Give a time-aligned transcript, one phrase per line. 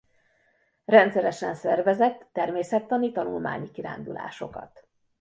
[0.85, 4.87] Rendszeresen szervezett természettani tanulmányi kirándulásokat.